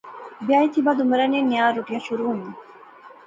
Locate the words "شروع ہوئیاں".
2.07-2.53